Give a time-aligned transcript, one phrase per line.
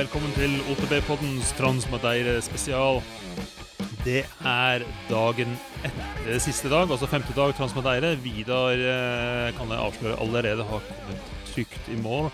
[0.00, 3.02] velkommen til OTB-poddens Transmadeire spesial.
[4.00, 5.50] Det er dagen
[5.84, 8.14] etter siste dag, altså femte dag Transmadeire.
[8.22, 12.30] Vidar eh, kan jeg avsløre allerede har kommet trygt i mål.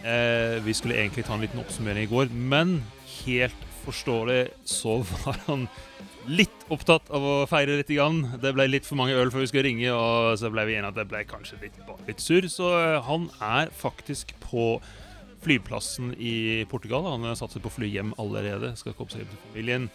[0.00, 2.78] Eh, vi skulle egentlig ta en liten oppsummering i går, men
[3.26, 5.68] helt forståelig så var han
[6.32, 7.92] litt opptatt av å feire litt.
[7.92, 8.24] Grann.
[8.40, 10.94] Det ble litt for mange øl før vi skulle ringe, og så ble vi enige
[10.94, 11.76] at det ble kanskje litt,
[12.08, 12.48] litt surr.
[12.48, 14.78] Så eh, han er faktisk på
[15.42, 17.06] flyplassen i Portugal.
[17.10, 18.72] Han satser på fly hjem allerede.
[18.78, 19.88] Skal komme seg hjem til familien.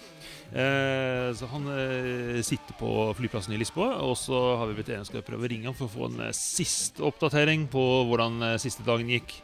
[0.51, 4.01] Eh, så han eh, sitter på flyplassen i Lisboa.
[4.07, 6.27] Og så har vi blitt enige skal prøve å ringe ham for å få en
[6.27, 9.39] eh, siste oppdatering på hvordan siste dagen gikk.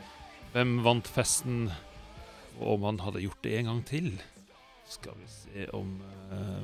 [0.54, 1.66] Hvem vant festen?
[2.60, 4.12] Og om han hadde gjort det en gang til.
[4.90, 5.96] Skal vi se om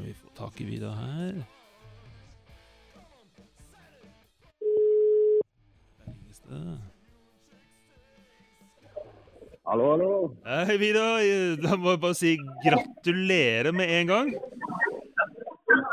[0.04, 1.42] vi får tak i Vidar her.
[5.98, 6.99] Der ringes det.
[9.70, 10.12] Hallo, hallo.
[10.46, 11.22] Hei, Vidar.
[11.62, 12.32] Da må jeg bare si
[12.64, 14.32] gratulerer med en gang.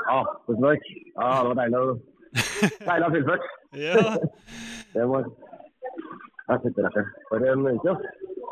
[0.07, 0.87] Ja, tusen takk.
[1.19, 1.85] Ja, det var deilig å
[2.87, 3.47] Deilig å ha fullført.
[3.77, 4.01] Ja,
[4.95, 5.27] Det var
[6.49, 7.93] Jeg sitter her for en uke.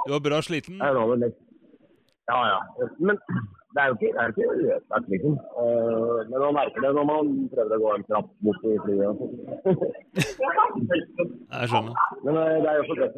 [0.05, 0.77] Du var bra sliten?
[0.83, 2.59] Ja, ja.
[2.99, 3.17] Men
[3.75, 5.39] det er jo ikke, det er ikke ødelagt, liksom.
[5.63, 9.25] Eh, Men man merker det når man prøver å gå en trapp bort i flyet.
[11.55, 11.97] Jeg skjønner.
[12.27, 13.17] Men eh, det er jo fortsatt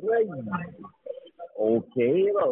[1.59, 1.97] OK,
[2.37, 2.47] da.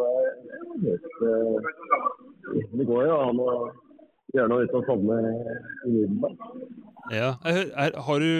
[0.83, 3.55] Det det, eh, Det går jo an å
[4.34, 5.19] gjøre noe uten å sovne
[5.84, 6.48] umiddelbart.
[7.12, 7.34] Ja.
[7.44, 8.30] Er, Er, har du,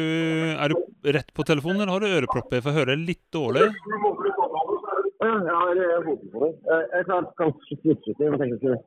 [0.57, 2.62] er du rett på telefonen, eller har du ørepropper?
[2.65, 3.67] For jeg hører litt dårlig.
[5.25, 6.53] Ja, jeg har eh, hodet på det.
[6.69, 8.79] Eh, Jeg kan kanskje switche til, men tenker jeg skulle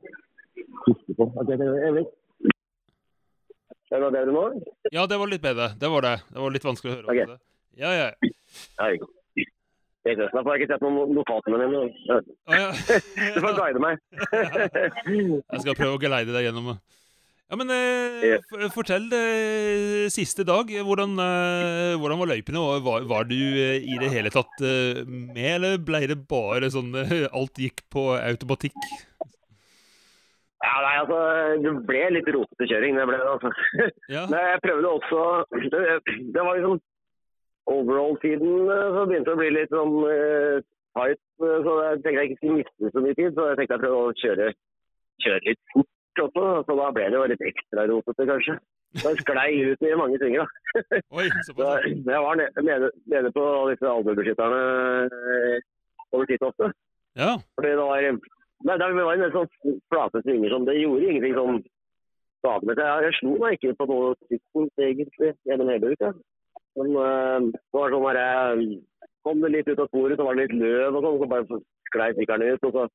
[0.86, 1.28] huske på.
[1.42, 2.14] Ok, det øyeblikk.
[3.88, 4.42] Er det bedre nå?
[4.92, 5.70] Ja, det var litt bedre.
[5.80, 6.16] Det var det.
[6.34, 7.06] Det var litt vanskelig å høre.
[7.08, 7.16] Ok.
[7.22, 7.38] Ja,
[7.78, 8.10] Ja, ja.
[8.78, 9.06] Ja,
[10.06, 11.80] ikke, Da får jeg ikke sett noen notatene mine.
[12.48, 12.68] Ah, ja.
[13.34, 13.98] Du får guide meg.
[15.54, 16.76] Jeg skal prøve å geleide deg gjennom.
[17.48, 18.42] Ja, men eh,
[18.74, 20.68] fortell eh, siste dag.
[20.84, 22.60] Hvordan, eh, hvordan var løypene?
[22.84, 26.92] Var, var du eh, i det hele tatt eh, med, eller ble det bare sånn
[27.00, 28.76] eh, alt gikk på automatikk?
[30.58, 31.18] Ja, nei, altså,
[31.62, 32.96] Det ble litt rotete kjøring.
[32.98, 33.50] det ble det, altså.
[34.12, 35.24] Ja, Men jeg prøvde også
[35.70, 35.82] Det,
[36.34, 36.80] det var liksom
[37.68, 40.56] Overall-tiden eh, så begynte det å bli litt sånn uh,
[40.96, 41.20] tight.
[41.44, 43.84] eh, Så jeg tenkte jeg ikke skulle miste så mye tid, så jeg tenkte jeg
[43.84, 44.48] prøvde å kjøre,
[45.26, 46.46] kjøre litt fort også.
[46.68, 48.58] Så da ble det jo litt ekstra rotete, kanskje.
[48.96, 50.82] Så jeg sklei ut i mange svinger, da.
[51.18, 54.62] oi, Så jeg var nede, nede, nede på disse albuebeskytterne
[56.16, 56.72] over tid ofte.
[57.18, 58.04] Ja, Fordi det var
[58.66, 61.60] Nei, det var en del sånn flate svinger som det gjorde ingenting sånn
[62.40, 62.74] skadelig.
[62.80, 66.10] Jeg, jeg slo meg ikke på noe tidspunkt egentlig gjennom hele uka.
[66.78, 68.78] Men eh, var sånn der jeg
[69.26, 71.60] kom det litt ut av sporet, så var det litt løv og sånn, så bare
[71.90, 72.66] sklei sykkelen ut.
[72.68, 72.88] og så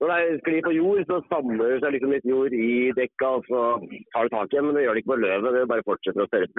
[0.00, 3.42] når det sklir på jord, så samler det seg liksom litt jord i dekka, og
[3.48, 3.60] så
[4.12, 6.32] tar det tak igjen, men det gjør det ikke på løvet, det bare fortsetter å
[6.32, 6.52] tørre.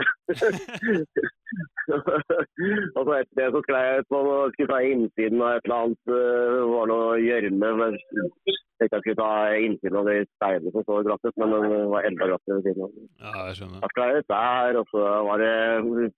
[2.96, 5.66] og så etter det så sklei jeg ut på noe, skulle ta innsiden av et
[5.68, 6.16] eller annet, øh,
[6.56, 7.70] det var noe gjørme.
[7.82, 9.32] men Jeg tenkte jeg skulle ta
[9.68, 11.62] innsiden av de steinene som står glasset, men det
[11.94, 12.92] var enda glatt ved siden av.
[13.26, 13.80] ja jeg skjønner.
[13.84, 15.56] Da sklei jeg ut der, og så var det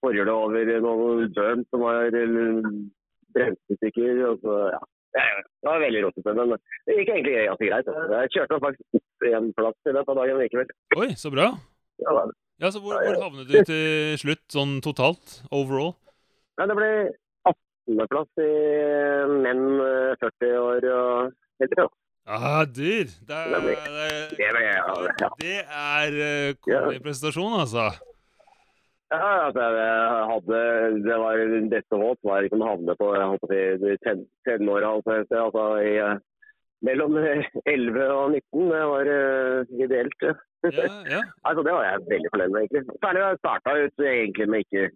[0.06, 1.98] forhjulet over noen burn som var
[3.38, 4.84] brent i stykker, og så, ja.
[5.16, 6.52] Det var veldig rotete, men
[6.88, 7.88] det gikk egentlig ganske greit.
[8.12, 10.74] Jeg kjørte faktisk opp en plass i løpet av dagen likevel.
[10.98, 11.48] Oi, så bra.
[12.04, 12.18] Ja.
[12.58, 15.40] Ja, så hvor, hvor havnet du til slutt, sånn totalt?
[15.54, 15.94] Overall?
[16.58, 16.90] Ja, det ble
[17.46, 18.50] 18.-plass i
[19.46, 21.88] menn eh, 40 år og eldre.
[22.28, 23.08] Ah, dyr!
[23.24, 25.30] Det er, Det ble- det er, Det ja, ja.
[25.40, 27.86] det er eh, altså.
[29.08, 30.62] Ja, altså, jeg hadde,
[31.06, 31.42] det var
[31.72, 33.12] Dette håp var ikke å havne på
[34.48, 34.90] tenåra.
[34.98, 36.18] Altså, altså, i, eh,
[36.84, 37.16] mellom
[37.78, 38.66] 11 og 19.
[38.74, 40.28] Det var uh, ideelt.
[40.28, 40.36] ja.
[40.68, 41.22] Ja.
[41.48, 42.98] Altså, det var jeg veldig fornøyd med, egentlig.
[43.04, 44.88] Særlig da jeg starta ut egentlig med ikke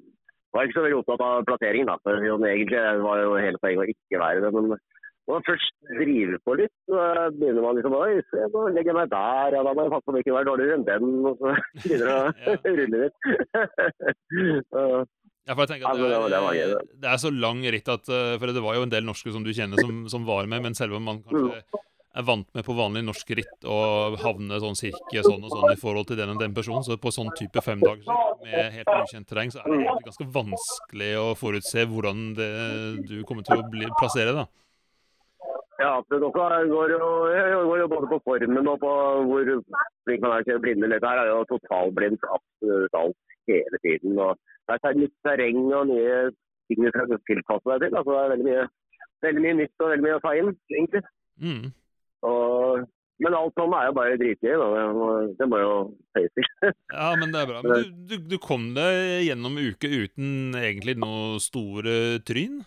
[0.52, 1.96] Var ikke så veldig opptatt av plasseringen, da.
[2.04, 4.50] For egentlig var jo hele poenget å ikke være det.
[4.58, 4.74] Men
[5.32, 7.04] når man først driver på litt, så
[7.38, 10.08] begynner man liksom Oi, se, nå legger jeg meg der, ja, da må jeg passe
[10.08, 11.06] på å ikke være dårligere enn den.
[11.30, 11.54] Og så
[11.86, 13.16] begynner det å rulle litt.
[15.48, 17.08] Ja, for jeg tenker at det er, det.
[17.14, 19.50] er så lang ritt at eh, For det var jo en del norske som du
[19.58, 21.64] kjenner som, som var med, men selv om man kanskje
[22.12, 25.80] er vant med på vanlig norsk ritt og havne sånn cirka sånn og sånn i
[25.80, 29.54] forhold til den og den personen, så på sånn type femdagersritt med helt ukjent terreng,
[29.54, 32.50] så er det ganske vanskelig å forutse hvordan det,
[33.08, 34.46] du kommer til å bli, plassere, da.
[35.82, 36.28] Ja, absolutt.
[36.30, 37.10] Også går jo,
[37.70, 38.94] går jo både på formen og på
[39.30, 39.52] hvor
[40.06, 41.06] flink man er til å blinde litt.
[41.06, 44.16] Her er jo totalblindt absolutt alt hele tiden.
[44.22, 44.38] Og
[44.70, 46.22] det er nytt terreng og nye
[46.70, 47.98] ting du skal tilpasse deg til.
[48.00, 48.66] Altså, det er veldig mye,
[49.28, 51.04] veldig mye nytt og veldig mye å ta inn, egentlig.
[51.42, 51.64] Mm.
[52.30, 52.84] Og,
[53.22, 54.54] men alt sånn er jo bare dritgøy.
[55.40, 55.74] Det må- jo
[56.18, 56.52] sies.
[56.94, 57.62] Ja, men det er bra.
[57.66, 62.62] Men du, du, du kom deg gjennom uke uten egentlig noe store tryn?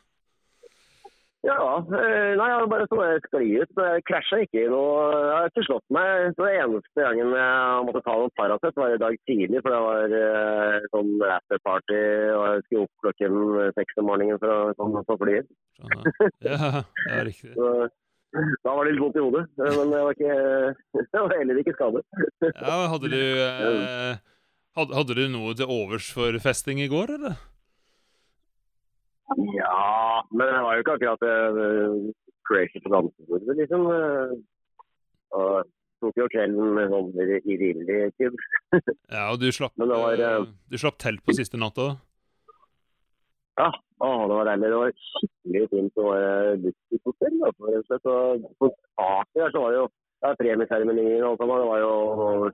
[1.45, 3.73] Ja, eh, nei, jeg bare så jeg skli ut.
[3.77, 4.93] Jeg krasja ikke i noe.
[5.13, 6.31] Jeg har ikke slått meg.
[6.37, 9.61] Så det eneste gangen jeg måtte ta noen Paracet, var i dag tidlig.
[9.61, 12.01] For det var eh, sånn afterparty,
[12.33, 13.37] og jeg skulle opp klokken
[13.77, 15.53] seks om morgenen for å komme på flyet.
[16.49, 17.53] Ja, ja, riktig.
[17.61, 17.71] Så
[18.65, 19.45] da var det litt vondt i hodet.
[19.61, 20.39] eh, Men jeg var, ikke,
[21.13, 22.07] jeg var heller ikke skadet.
[22.49, 24.15] Ja, hadde du eh,
[24.81, 27.37] hadde, hadde du noe til overs for festing i går, eller?
[29.57, 32.11] Ja, men det var jo ikke akkurat uh,
[32.49, 33.87] crazy på dansebordet, liksom.
[33.95, 34.35] eh.
[35.35, 35.65] Og
[36.05, 38.37] tok jo kvelden med sånn rimelig tid.
[39.15, 41.95] Ja, og du slapp, det var, eh, eh, du slapp telt på siste natta?
[43.61, 43.69] Ja,
[44.03, 44.71] å, det var deilig.
[44.73, 47.37] Det var skikkelig fint å være luksushotell.
[47.45, 48.09] rett og slett.
[48.11, 49.87] Og På taket der så var det jo
[50.25, 51.63] det var premieseremonier og alt sammen.
[51.63, 52.51] Det var jo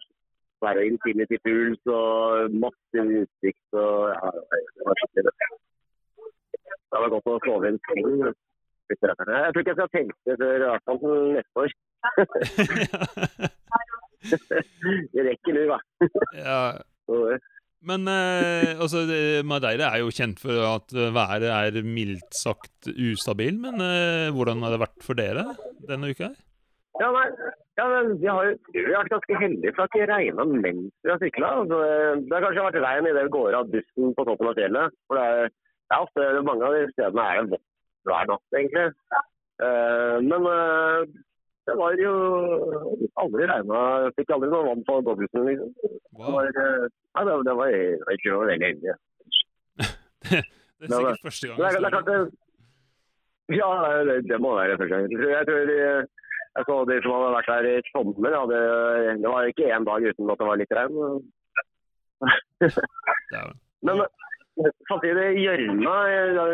[0.60, 3.66] svære infinity pools og masse utsikt.
[3.72, 5.50] og ja, det var skikkelig bra.
[6.70, 8.08] Det var godt å sove i en seng.
[8.90, 10.98] Jeg tror ikke jeg skal telte før i hvert fall
[11.36, 11.70] neste år.
[15.14, 15.78] Det rekker nå, da.
[16.36, 16.58] ja.
[17.88, 19.06] Men eh, altså,
[19.48, 23.56] Madeira er jo kjent for at været er mildt sagt ustabil.
[23.62, 25.46] Men eh, hvordan har det vært for dere
[25.88, 26.28] denne uka?
[26.28, 26.36] her?
[27.00, 27.26] Ja, nei,
[27.78, 31.12] ja, men vi har jo vært ganske heldige for at det ikke regna mens vi
[31.12, 31.52] har sykla.
[31.62, 31.78] Altså,
[32.26, 34.96] det har kanskje vært regn idet vi går av bussen på toppen av fjellet.
[35.08, 35.54] For det er,
[35.90, 37.66] det er ofte mange av de stedene er det vått
[38.06, 38.84] hver natt, egentlig.
[39.60, 41.02] Uh, men uh,
[41.68, 42.12] det var jo
[43.20, 43.80] aldri regna
[44.16, 45.48] Fikk aldri noe vann på dobbelten.
[45.48, 45.74] Liksom.
[45.82, 47.74] Det var, eh, ja, det, det var,
[48.14, 48.94] ikke noe veldig heldig.
[50.80, 51.58] Det er sikkert første gang.
[51.60, 52.18] Det, det er det,
[53.52, 53.68] Ja,
[54.08, 55.12] det, det må være første gang.
[55.12, 56.06] Jeg tror, de-
[56.56, 58.60] jeg så de som hadde vært her i sommer, hadde,
[59.20, 60.96] det var ikke én dag uten at det var litt regn.
[62.64, 62.72] Det
[63.86, 64.00] Men
[64.88, 65.96] samtidig, gjørme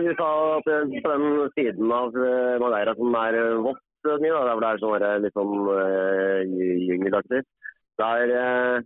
[0.07, 1.27] Du sa at på den
[1.57, 4.83] siden av eh, Madeira som er eh, vått eh, mye, da, der hvor det er
[4.83, 6.41] sånn her, litt sånn uh,
[6.87, 7.43] jungelaktig,
[8.01, 8.77] der, eh,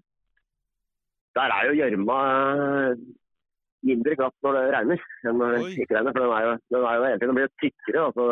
[1.39, 3.03] der er jo gjørma eh,
[3.91, 6.15] mindre glatt når det regner enn når det ikke regner.
[6.15, 8.07] For den er jo, den er jo hele tiden blitt tykkere.
[8.09, 8.27] Altså,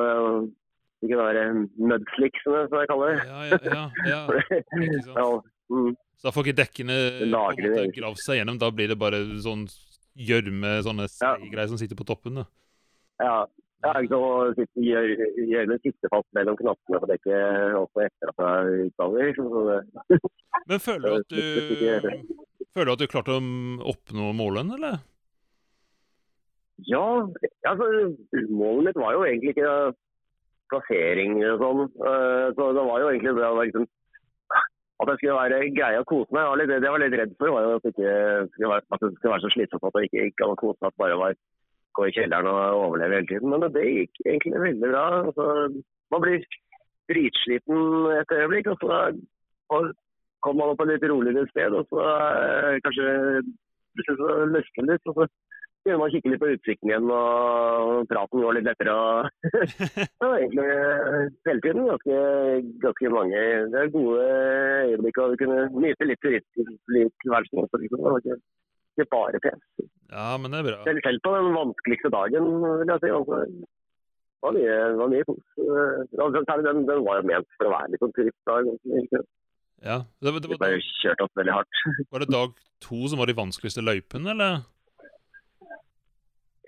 [1.06, 1.44] ikke være
[1.78, 3.26] mudslick, som jeg kaller det.
[3.28, 4.20] Ja, ja, ja, ja.
[5.18, 5.26] Ja,
[5.70, 5.92] mm.
[6.18, 6.96] Så da får ikke dekkene
[7.30, 8.58] måte gravd seg gjennom.
[8.58, 9.68] Da blir det bare sånn
[10.18, 11.06] gjørme, sånne
[11.52, 12.40] greier som sitter på toppen.
[12.42, 12.44] da.
[13.22, 13.36] Ja,
[13.86, 15.12] har ikke så sitte, gjør,
[15.52, 19.38] gjør det siste fast mellom knappene på dekket også etter at jeg er.
[19.38, 20.28] Så
[20.68, 22.24] Men føler du at du
[22.74, 23.42] Føler du at du klarte å
[23.94, 24.98] oppnå målene, eller?
[26.86, 27.04] ja,
[27.66, 27.86] altså,
[28.54, 29.70] målet mitt var jo egentlig ikke
[30.70, 31.80] plassering og sånn.
[32.06, 33.86] Eh, Så det var jo egentlig det å liksom,
[34.98, 36.48] at jeg skulle være grei å kose meg.
[36.48, 38.14] Var litt, det jeg var litt redd for, var at, ikke,
[38.78, 40.90] at det skulle være så slitsomt at jeg ikke, ikke hadde kost meg.
[40.90, 41.38] At bare var
[41.98, 43.52] gå i kjelleren og overleve hele tiden.
[43.52, 45.04] Men det gikk egentlig veldig bra.
[45.28, 45.46] Altså,
[46.14, 46.44] man blir
[47.12, 47.80] dritsliten
[48.18, 49.00] et øyeblikk, og så
[49.68, 49.90] og
[50.44, 52.04] kommer man opp på et litt roligere sted, og så
[52.84, 53.08] kanskje
[53.98, 55.10] plutselig så løsner litt.
[55.10, 55.26] og så
[55.88, 58.92] begynner man å kikke litt på utsikten igjen, og praten går litt lettere.
[58.92, 59.28] og
[60.20, 62.18] Det var egentlig eh, hele tiden ganske,
[62.84, 63.40] ganske mange
[63.72, 64.26] Det er gode
[64.92, 67.80] øyeblikk, og vi kunne nyte litt turisttilværelsen også.
[67.82, 68.04] Liksom.
[68.04, 68.38] Det var ikke,
[68.98, 69.66] ikke bare pes.
[70.12, 70.78] Ja, men det er bra.
[70.84, 73.12] Selv, selv på den vanskeligste dagen, vil jeg si.
[73.18, 75.44] Altså, det var mye, det var mye kos.
[76.62, 78.72] Den, den var jo ment for å være litt sånn turistdag.
[78.86, 79.26] egentlig.
[79.82, 80.02] Ja.
[80.20, 81.84] Det, det Vi var, bare kjørt opp veldig hardt.
[82.12, 84.60] var det dag to som var de vanskeligste løypene, eller?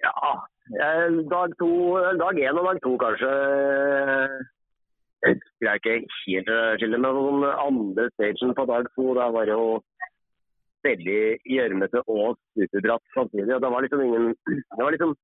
[0.00, 0.32] Ja,
[0.80, 1.70] eh, dag to,
[2.20, 3.30] dag én og dag to kanskje.
[5.20, 9.50] Jeg greier ikke helt å skille, men den andre stagen på dag to, da var
[9.52, 9.64] jo
[10.86, 13.52] veldig gjørmete og superbratt samtidig.
[13.52, 15.16] Det var liksom ingen Det var liksom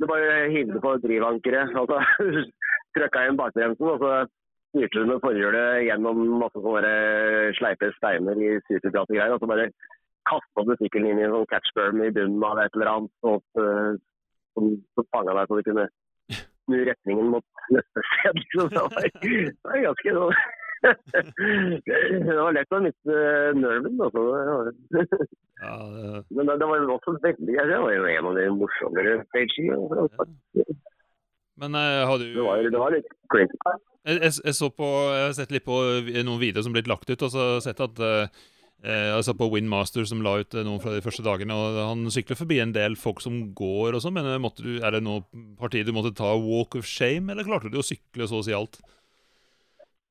[0.00, 1.98] Du bare hivde på drivankeret, og så
[2.96, 4.12] trykka inn bakbremsen, og så
[4.72, 6.94] styrte du med forhjulet gjennom masse sånne
[7.58, 9.68] sleipe steiner i superbratte greier, og så bare
[10.30, 13.12] kasta du sykkelen inn i en sånn catchburm i bunnen av et eller annet.
[13.28, 14.00] Og, eh,
[14.56, 15.86] som, som fanga deg så du kunne
[16.62, 17.44] snu retningen mot
[17.74, 18.42] neste sted.
[18.54, 20.36] Så det var, det var ganske sånn
[22.26, 23.16] Det var lett å miste
[23.58, 24.00] nerven.
[24.02, 24.22] Altså.
[25.62, 29.12] Ja, det, Men det, det var også veldig Det var jo en av de morsommere
[29.28, 29.78] stagene.
[30.58, 30.66] ja.
[31.62, 33.58] Men eh, har du Det var, det var litt crazy.
[34.08, 35.76] jeg, jeg, jeg så på Jeg har sett litt på
[36.24, 38.42] noen videoer som blitt lagt ut, og så har jeg sett at eh,
[38.84, 41.78] eh, Jeg satt på Windmaster, som la ut eh, noen fra de første dagene, og
[41.80, 44.96] han sykler forbi en del folk som går og sånn, men eh, måtte du, er
[44.96, 45.24] det noe
[45.60, 48.54] parti du måtte ta walk of shame, eller klarte du å sykle så å si
[48.56, 48.80] alt?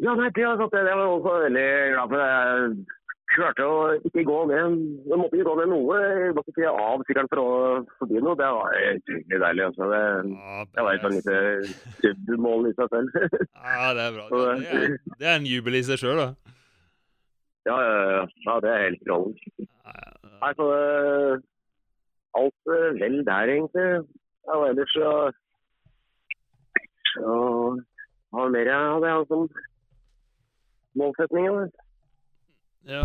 [0.02, 2.24] Ja, nei, det, altså, det, det var også veldig glad for.
[2.26, 3.76] Jeg klarte å
[4.10, 4.74] ikke gå ned
[5.08, 6.00] Jeg måtte ikke gå ned noe.
[6.02, 7.52] Jeg måtte ikke av sykkelen for å
[8.02, 8.34] forbi noe.
[8.40, 9.68] Det var utrolig deilig.
[9.70, 9.92] Altså.
[9.94, 10.02] Det,
[10.34, 13.22] Ja, det var et sånn lite submål i seg selv.
[13.62, 14.26] ja, det er bra.
[14.32, 16.58] Det, det, er, det er en jubel i seg sjøl, da.
[17.70, 19.38] Ja, ja, ja, ja, det er helt strålende.
[19.60, 20.30] Ja, ja.
[20.42, 21.34] Nei, så eh,
[22.42, 23.88] alt eh, vel der, egentlig.
[24.48, 25.10] Ja, og ellers så
[27.12, 27.34] så
[28.32, 29.44] Hva mer hadde jeg hatt som
[30.98, 31.60] målsetninger?
[31.60, 31.86] da?
[32.96, 33.04] ja.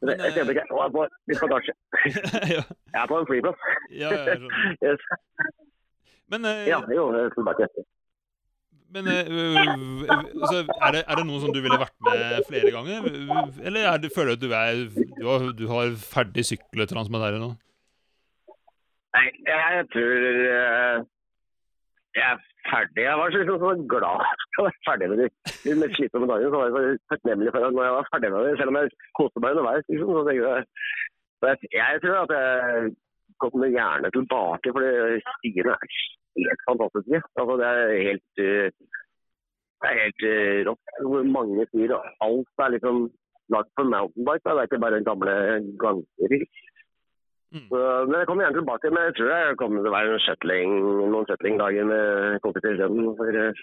[0.00, 0.64] Det- Men, kjenner ikke.
[0.68, 1.72] Jeg er på diskodasje.
[2.54, 3.60] ja, Jeg er på en flyplass.
[4.02, 4.40] ja, jeg.
[4.84, 5.00] Yes.
[6.28, 7.66] Men, eh, Ja, jo, tilbake.
[8.94, 10.08] Men uh,
[10.40, 13.08] altså, er, det, er det noe som du ville vært med flere ganger?
[13.60, 14.84] Eller er det, føler du at du, er,
[15.18, 17.50] du, har, du har ferdig deg nå?
[19.16, 20.98] Nei, jeg tror eh,
[22.18, 23.04] jeg er ferdig.
[23.04, 24.24] Jeg var så, liksom så glad
[24.58, 25.28] å være ferdig med de
[25.64, 26.28] de mest slitsomme.
[26.28, 28.96] Så var jeg så takknemlig for at jeg var ferdig med det, selv om jeg
[29.20, 29.88] koste meg underveis.
[29.88, 30.66] Liksom, så jeg,
[31.48, 32.94] jeg, jeg tror at jeg
[33.42, 34.82] kommer gjerne tilbake, for
[35.38, 35.98] stiene er
[36.46, 37.20] helt fantastiske.
[37.40, 38.70] Altså, det er helt eh,
[39.78, 42.96] det er helt eh, rått hvor mange sier og Alt er liksom
[43.54, 44.42] lagd for mountainbike.
[44.44, 44.54] da.
[44.54, 45.34] Det er ikke bare gamle
[45.82, 46.46] gangstier.
[47.54, 47.62] Mm.
[47.70, 47.78] Så,
[48.08, 48.90] men jeg kommer gjerne tilbake.
[48.92, 50.74] Men jeg tror jeg kommer til å være shuttling,
[51.12, 53.62] noen shuttlingdager med kompetisjonen for uh,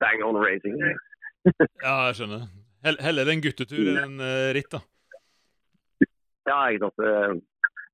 [0.00, 0.78] bang on racing.
[1.84, 2.46] Ja, jeg skjønner.
[2.86, 4.80] Hell- Heller en guttetur enn en ritt, da.
[6.48, 7.42] Ja, ikke sant.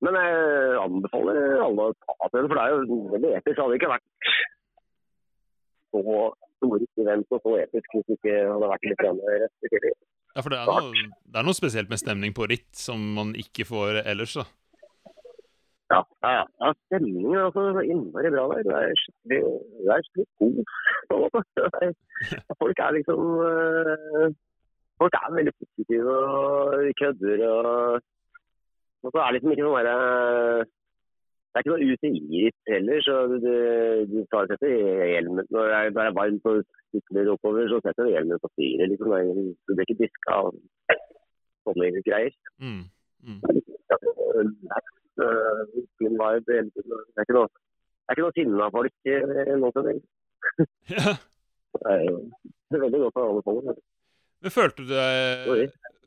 [0.01, 3.65] Men jeg anbefaler alle å ta til det, for det er jo veldig etisk Det
[3.65, 4.31] hadde ikke vært
[5.91, 6.05] så
[6.61, 9.03] store event og så etisk hvis det ikke hadde vært litt
[9.67, 9.93] tidlig.
[10.31, 13.33] Ja, for det er, noe, det er noe spesielt med stemning på ritt som man
[13.39, 14.47] ikke får ellers, da.
[15.91, 16.69] Ja, ja, ja.
[16.87, 18.61] stemningen er altså så innmari bra der.
[18.69, 19.41] Det er skikkelig,
[19.89, 20.67] det er skikkelig.
[21.11, 21.97] Det er-
[22.61, 24.27] Folk er liksom eh,
[25.01, 28.03] Folk er veldig positive og kødder og
[29.05, 30.67] Og så er det liksom ikke noe der,
[31.51, 33.39] Det er ikke noe UTI-ritt heller, så du,
[34.11, 36.61] du, tar setter hjelmen Når det er, når det er varmt og
[36.93, 38.87] sykler oppover, så setter du hjelmen på styret.
[38.93, 39.15] Liksom.
[39.67, 40.53] Du blir ikke diska av
[41.67, 42.33] sånne greier.
[42.63, 42.85] Mm.
[43.27, 43.41] Mm.
[43.41, 43.57] Det er
[47.25, 50.07] ikke noe, det er ikke noe sinna folk eh, nå til dags.
[50.91, 51.13] Ja.
[51.81, 53.79] Det er veldig godt å holde på med.
[54.41, 55.11] Men følte du deg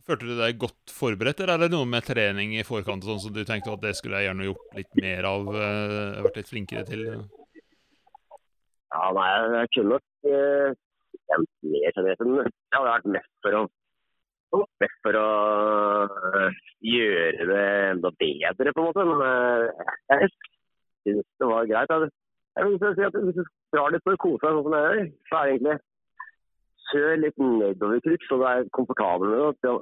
[0.04, 3.32] Følte du deg godt forberedt, eller er det noe med trening i forkant sånn som
[3.36, 5.48] du tenkte at det skulle jeg gjerne gjort litt mer av?
[5.56, 7.06] eh, vært litt flinkere til?
[8.94, 9.30] Ja, nei,
[9.62, 10.76] jeg kunne nok eh,
[11.32, 12.52] kjent mer generelt.
[12.52, 13.64] Det hadde vært mest for å
[14.84, 15.30] mest for å
[16.04, 19.08] eh, gjøre det enda bedre, på en måte.
[19.08, 20.30] Men eh, jeg
[21.08, 21.96] syns det var greit.
[21.96, 22.12] Jeg,
[22.60, 23.44] jeg vil si at Hvis du
[23.74, 25.80] drar litt for å kose deg sånn som jeg gjør, så er det egentlig
[26.94, 29.76] kjør litt nedoverkrykk så du er komfortabel med det.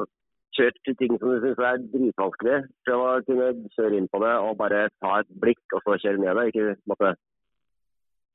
[0.57, 2.57] Kjør til ting som du syns er dritvanskelig.
[2.87, 6.19] Prøv å kunne kjøre inn på det og bare ta et blikk, og så kjøre
[6.19, 6.47] ned det.
[6.51, 7.13] Ikke måtte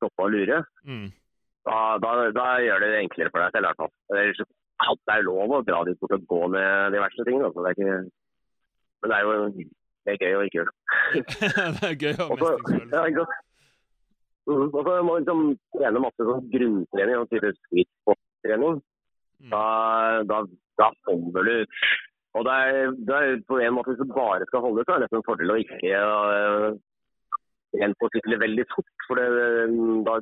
[0.00, 0.62] stoppe og lure.
[0.88, 1.10] Mm.
[1.66, 3.92] Da, da, da gjør det enklere for deg selv, i hvert fall.
[4.16, 4.40] Ellers
[5.02, 7.50] Det er lov å dra dit bort og gå med de verste tingene.
[7.50, 7.64] Altså.
[7.64, 7.98] Det er ikke...
[9.02, 9.66] Men det er jo
[10.06, 10.72] det er gøy å ikke gjøre
[11.16, 11.86] det.
[11.88, 13.24] er gøy å ha Og mestringsfølelse.
[14.46, 15.40] Mhm, Og så må man liksom
[15.74, 17.50] trene masse sånn grunntrening, sånn type
[18.36, 18.82] speedspot-trening.
[19.40, 19.50] Mm.
[19.52, 19.64] Da,
[20.30, 20.42] da,
[20.80, 21.56] da holder du.
[22.36, 24.92] Og det er, det er på en måte Hvis du bare skal holde ut, så
[24.92, 26.70] er det nesten en fordel å ikke uh,
[27.72, 28.94] trene på sykle veldig fort.
[29.08, 29.26] For det,
[30.08, 30.18] da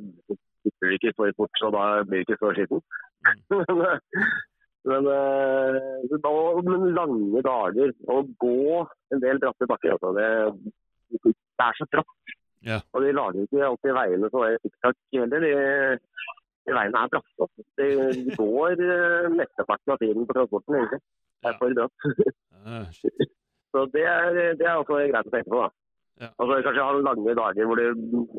[0.63, 2.83] sykler du ikke for fort, så da blir du ikke så skitten.
[3.51, 3.83] men
[4.85, 6.31] men, eh, da,
[6.61, 8.83] men lange dager, å gå
[9.15, 10.27] en del bratte bakker, altså, det,
[11.25, 12.35] det er så bratt.
[12.65, 12.77] Ja.
[12.93, 15.41] Og de lager ikke alltid veiene som er tiktak heller.
[15.41, 15.51] De,
[16.65, 17.47] de veiene er bratte.
[17.77, 21.01] Det De, de går eh, mesteparten av tiden på transporten, egentlig.
[21.41, 22.35] Det er for bratt.
[22.65, 22.87] Ah.
[23.69, 25.59] Så det er, det er også greit å tenke på.
[25.61, 25.67] da.
[26.23, 26.29] Ja.
[26.41, 27.83] Altså, kanskje ha lange dager hvor du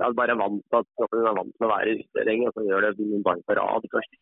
[0.00, 2.56] er bare er vant til at kroppen er vant til å være i lenge, og
[2.56, 4.18] så gjør det bare på rad kanskje.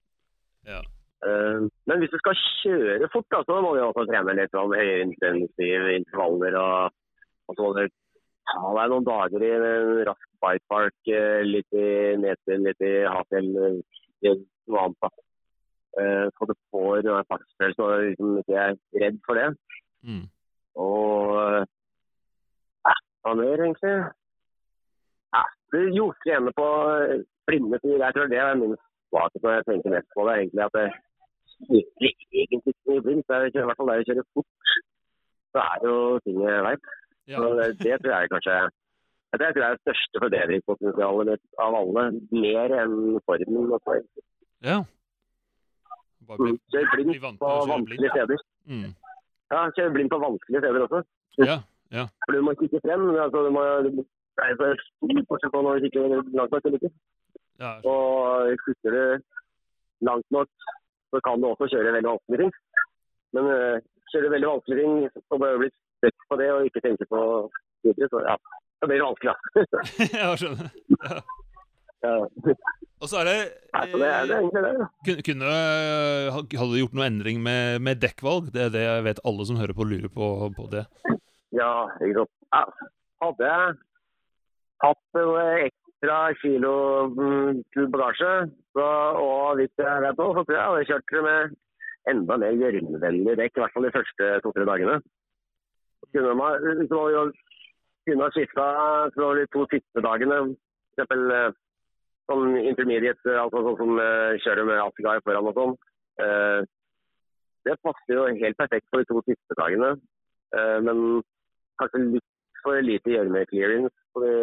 [0.69, 0.83] Ja.
[1.25, 4.77] Uh, men hvis du skal kjøre fort, da, så må du også trene litt sånn
[4.77, 6.59] intensiv intervaller.
[6.61, 6.99] Og,
[7.49, 7.85] og så må du
[8.51, 11.13] ta er noen dager i en rask bike park,
[11.49, 11.87] litt i
[12.21, 13.51] Nesvin, litt i Hafjell,
[14.29, 14.35] eh,
[14.69, 15.23] noe annet.
[16.01, 19.49] Eh, så det får en fartsfølelse og liksom ikke er redd for det.
[20.03, 20.25] Mm.
[20.85, 21.65] Og eh,
[23.25, 23.95] hva mer, egentlig?
[25.35, 26.67] Ja, du jo, trene på
[26.99, 27.97] eh, blinde tid.
[28.03, 28.75] Jeg tror det er min
[29.09, 30.35] svakhet når jeg tenker mest på det.
[30.41, 30.89] egentlig at det
[31.55, 33.27] sykler egentlig ikke mye blindt.
[33.29, 34.51] Det ikke- i hvert fall der jeg kjører fort.
[35.55, 36.87] Så er det jo ting jeg veit.
[37.31, 37.39] Ja.
[37.41, 37.51] Så
[37.81, 38.57] det, tror jeg kanskje
[39.35, 42.03] det tror jeg er det største forbedringspotensialet av alle.
[42.45, 43.73] Mer enn formen.
[43.77, 43.97] også.
[44.63, 44.83] ja.
[46.29, 48.45] Bare bli, Kjør bli blind vant på vanskelige steder.
[48.71, 48.93] Mm.
[49.53, 51.01] Ja, kjør blind på vanskelige steder også.
[51.43, 51.57] Ja,
[51.93, 52.05] ja.
[52.25, 53.09] For du må kikke frem.
[53.09, 53.65] men Altså, du må,
[54.47, 56.93] er så på når du kikker langt nok eller ikke.
[57.65, 57.73] ja.
[57.91, 59.03] Og kikker du
[60.09, 60.49] langt nok,
[61.11, 62.55] så kan du også kjøre veldig vanskelige ting.
[63.35, 63.77] Men uh,
[64.13, 65.71] kjører veldig vanskelige ting, så bør du bli
[66.05, 67.21] støkk på det og ikke tenke på
[67.85, 68.11] videre.
[68.13, 68.37] Så ja,
[68.81, 69.35] det blir vanskelig,
[69.73, 69.85] da.
[70.21, 70.71] ja, skjønner.
[70.95, 71.21] Ja.
[72.05, 72.17] ja.
[73.03, 73.39] Og så er det,
[73.75, 74.89] Nei, så det er det egentlig det.
[75.07, 75.55] kunne, kunne
[76.37, 78.53] Hadde du gjort noe endring med, med dekkvalg?
[78.55, 80.85] Det er det jeg vet alle som hører på, lurer på, på det.
[81.55, 82.33] Ja, ikke sant.
[82.55, 82.63] Ja,
[83.25, 83.75] hadde jeg
[84.85, 85.19] hatt
[85.65, 86.77] ekstra kilo
[87.17, 88.33] mm, til bagasje,
[88.77, 88.87] så,
[89.21, 91.55] og litt der på, så tror jeg jeg hadde kjørt med
[92.13, 94.99] enda mer gjørmevennlige dekk, i hvert fall de første to-tre dagene.
[96.15, 97.03] Kunne man, må
[98.07, 98.67] kunne ha skifta
[99.17, 100.39] for de to siste dagene,
[100.95, 101.57] eksempel eh,
[102.31, 105.75] sånn intermediate, altså sånn som eh, kjører med Asgard foran og sånn.
[106.25, 106.61] Eh,
[107.65, 109.95] det passer jo helt perfekt for de to siste dagene,
[110.55, 111.25] eh, men
[111.81, 112.31] kanskje litt
[112.65, 114.35] for lite gjørme-clearance på de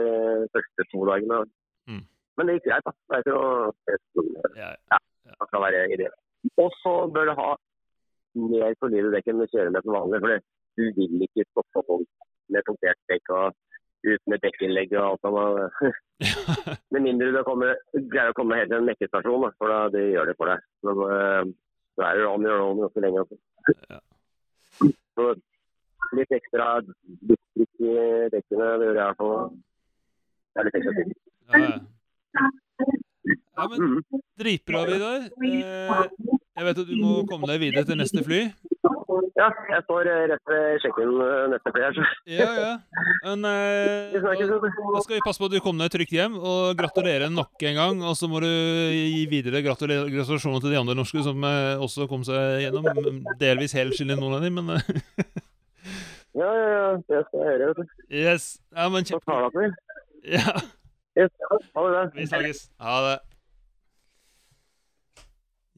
[0.54, 1.42] første to dagene.
[1.90, 2.04] Mm.
[2.38, 2.94] Men det gikk greit, da.
[3.10, 4.52] Det er ikke noe.
[4.58, 5.00] Ja,
[5.32, 6.18] Det skal være ideelt.
[6.62, 7.50] Og så bør du ha
[8.52, 10.22] mer solide dekk enn du kjører med som vanlig.
[10.24, 10.36] For
[10.78, 12.08] du vil ikke stoppe folk
[12.52, 13.58] med punktert dekk og
[14.02, 15.92] ut med dekkinnlegg og alt sånt.
[16.94, 20.32] Med mindre du kommer, greier å komme helt til en mekkestasjon, for da, det gjør
[20.32, 20.64] det for deg.
[20.88, 21.52] Men uh,
[21.96, 23.22] så er det on your own ganske lenge.
[23.22, 24.02] Altså.
[25.14, 25.28] Så
[26.18, 27.94] litt ekstra distrikt i
[28.34, 29.54] dekkene, det gjør jeg i hvert fall.
[30.52, 30.92] Det er litt ekstra
[31.52, 32.48] ja, ja.
[33.22, 34.22] ja, men Mm.
[34.40, 35.26] dritbra, Vidar.
[35.46, 36.04] Eh,
[36.58, 38.42] jeg vet at du må komme deg videre til neste fly.
[39.42, 41.14] Ja, jeg står eh, rett ved sjekken
[41.50, 41.96] nettopp her.
[41.98, 42.72] så- Ja, ja.
[43.26, 47.30] Men eh, da, skal vi passe på at du kommer deg trygt hjem, og gratulere
[47.34, 48.04] nok en gang.
[48.06, 52.22] Og så må du gi videre gratulasjoner til de andre norske som eh, også kom
[52.28, 53.24] seg gjennom.
[53.42, 54.86] Delvis helskillig, noen av dem, men eh,
[56.38, 56.84] Ja, ja, ja.
[57.10, 57.98] Det skal jeg gjøre, vet du.
[58.22, 58.46] yes.
[58.78, 59.26] Ja, men Så kjempe...
[59.26, 59.74] tar det til.
[60.38, 60.54] Ja,
[61.20, 61.32] Yes.
[61.76, 62.04] Ha det.
[62.16, 62.60] vi snakkes.
[62.80, 63.18] Ha det.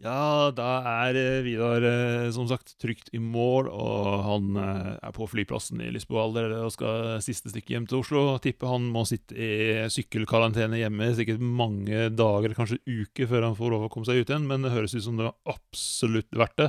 [0.04, 5.14] Ja, da er eh, Vidar eh, som sagt trygt i mål, og han eh, er
[5.16, 8.24] på flyplassen i Lisboa allerede og skal siste stykke hjem til Oslo.
[8.44, 13.72] Tipper han må sitte i sykkelkarantene hjemme sikkert mange dager, kanskje uker, før han får
[13.72, 16.60] lov å komme seg ut igjen, men det høres ut som det var absolutt verdt
[16.60, 16.68] det.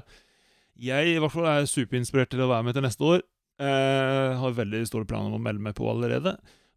[0.84, 3.24] Jeg i hvert fall er superinspirert til å være med til neste år.
[3.58, 6.36] Jeg har veldig store planer om å melde meg på allerede.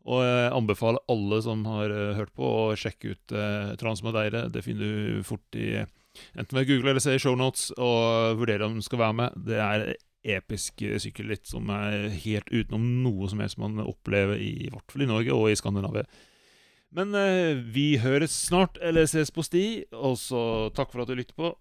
[0.10, 4.46] Og jeg anbefaler alle som har hørt på, å sjekke ut eh, Transmadeire.
[4.54, 4.86] Det finner
[5.18, 5.84] du fort i
[6.38, 9.42] enten ved Google eller se i shownotes, og vurdere om du skal være med.
[9.48, 9.88] Det er
[10.28, 15.12] episk sykkelritt som er helt utenom noe som helst man opplever, i, hvert fall i
[15.12, 16.08] Norge og i Skandinavia.
[16.98, 20.42] Men eh, vi høres snart, eller ses på sti, og så
[20.76, 21.54] takk for at du lytter på.